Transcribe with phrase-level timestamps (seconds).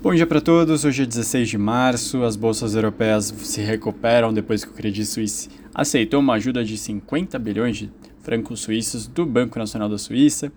[0.00, 0.84] Bom dia para todos.
[0.84, 2.22] Hoje é 16 de março.
[2.22, 7.36] As bolsas europeias se recuperam depois que o Credit Suisse aceitou uma ajuda de 50
[7.40, 7.90] bilhões de
[8.20, 10.52] francos suíços do Banco Nacional da Suíça.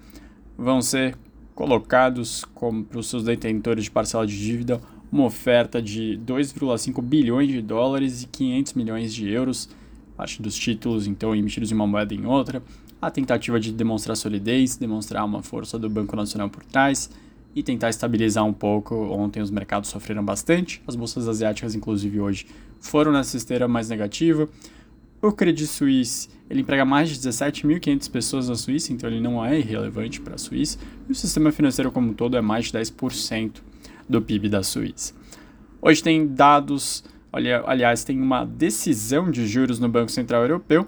[0.56, 1.18] Vão ser
[1.56, 2.46] colocados
[2.88, 4.80] para os seus detentores de parcela de dívida
[5.12, 9.68] uma oferta de 2,5 bilhões de dólares e 500 milhões de euros,
[10.16, 12.62] parte dos títulos então emitidos em uma moeda em outra.
[13.02, 17.10] A tentativa de demonstrar solidez, demonstrar uma força do Banco Nacional por trás
[17.56, 18.96] e tentar estabilizar um pouco.
[18.96, 22.46] Ontem os mercados sofreram bastante, as bolsas asiáticas, inclusive hoje,
[22.80, 24.48] foram nessa esteira mais negativa.
[25.22, 29.58] O Credit Suisse ele emprega mais de 17.500 pessoas na Suíça, então ele não é
[29.58, 30.78] irrelevante para a Suíça.
[31.08, 33.54] E o sistema financeiro como um todo é mais de 10%
[34.10, 35.14] do PIB da Suíça.
[35.82, 40.86] Hoje tem dados, aliás, tem uma decisão de juros no Banco Central Europeu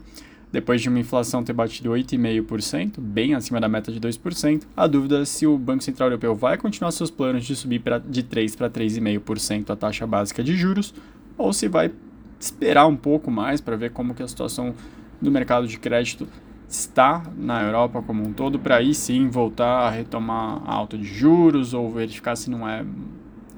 [0.54, 5.22] depois de uma inflação ter batido 8,5%, bem acima da meta de 2%, a dúvida
[5.22, 8.56] é se o Banco Central Europeu vai continuar seus planos de subir pra, de 3%
[8.56, 10.94] para 3,5% a taxa básica de juros,
[11.40, 11.92] ou se vai
[12.40, 14.76] esperar um pouco mais para ver como que a situação
[15.20, 16.28] do mercado de crédito
[16.70, 21.06] está na Europa como um todo, para aí sim voltar a retomar a alta de
[21.06, 22.86] juros ou verificar se não é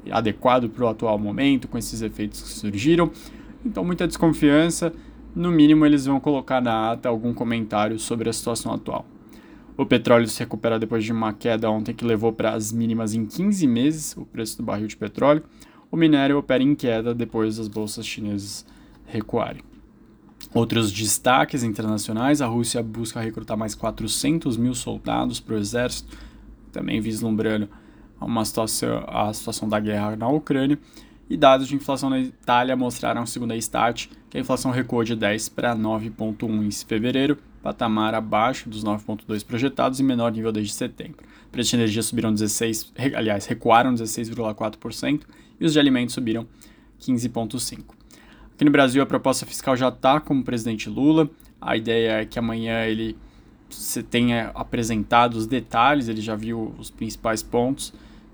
[0.09, 3.11] adequado para o atual momento com esses efeitos que surgiram.
[3.66, 4.93] Então, muita desconfiança
[5.36, 9.05] no mínimo eles vão colocar na ata algum comentário sobre a situação atual.
[9.78, 13.25] O petróleo se recupera depois de uma queda ontem que levou para as mínimas em
[13.25, 15.44] 15 meses o preço do barril de petróleo.
[15.91, 18.66] O minério opera em queda depois das bolsas chinesas
[19.06, 19.61] recuarem.
[20.53, 26.17] Outros destaques internacionais: a Rússia busca recrutar mais 400 mil soldados para o exército,
[26.72, 27.67] também vislumbrando
[28.22, 30.80] uma situação, a situação da guerra na Ucrânia.
[31.27, 35.15] E dados de inflação na Itália mostraram, segundo a Stat, que a inflação recuou de
[35.15, 41.25] 10 para 9,1 em fevereiro, patamar abaixo dos 9,2 projetados e menor nível desde setembro.
[41.51, 45.21] Preços de energia subiram 16, aliás, recuaram 16,4%
[45.59, 46.45] e os de alimentos subiram
[47.01, 47.83] 15,5%.
[48.53, 51.29] Aqui no Brasil, a proposta fiscal já está com o presidente Lula.
[51.59, 53.17] A ideia é que amanhã ele
[54.09, 57.91] tenha apresentado os detalhes, ele já viu os principais pontos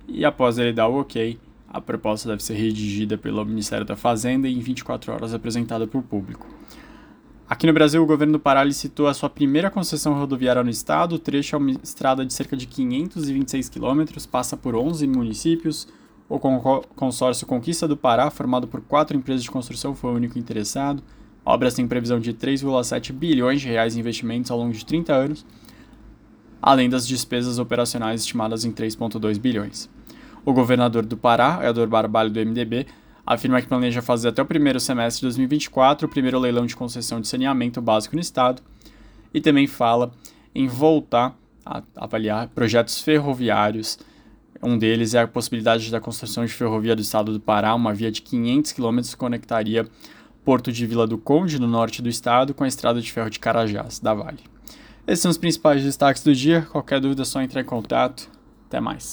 [0.07, 1.39] e após ele dar o ok,
[1.73, 5.99] a proposta deve ser redigida pelo Ministério da Fazenda e em 24 horas apresentada para
[5.99, 6.45] o público.
[7.49, 11.15] Aqui no Brasil, o governo do Pará licitou a sua primeira concessão rodoviária no estado.
[11.15, 15.87] O trecho é uma estrada de cerca de 526 quilômetros, passa por 11 municípios.
[16.29, 21.03] O consórcio Conquista do Pará, formado por quatro empresas de construção, foi o único interessado.
[21.45, 25.13] A obra tem previsão de 3,7 bilhões de reais em investimentos ao longo de 30
[25.13, 25.45] anos,
[26.61, 29.89] além das despesas operacionais estimadas em 3,2 bilhões.
[30.45, 32.87] O governador do Pará, Eldor Barbalho, do MDB,
[33.25, 37.21] afirma que planeja fazer até o primeiro semestre de 2024 o primeiro leilão de concessão
[37.21, 38.61] de saneamento básico no estado
[39.33, 40.11] e também fala
[40.53, 43.99] em voltar a avaliar projetos ferroviários.
[44.63, 48.11] Um deles é a possibilidade da construção de ferrovia do estado do Pará, uma via
[48.11, 49.87] de 500 quilômetros que conectaria
[50.43, 53.39] Porto de Vila do Conde, no norte do estado, com a estrada de ferro de
[53.39, 54.39] Carajás, da Vale.
[55.07, 56.67] Esses são os principais destaques do dia.
[56.71, 58.29] Qualquer dúvida é só entrar em contato.
[58.67, 59.09] Até mais.